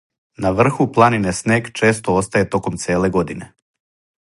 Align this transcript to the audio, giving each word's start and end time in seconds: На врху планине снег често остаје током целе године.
На 0.45 0.51
врху 0.59 0.87
планине 0.95 1.33
снег 1.41 1.69
често 1.81 2.17
остаје 2.23 2.49
током 2.57 2.83
целе 2.87 3.13
године. 3.19 3.53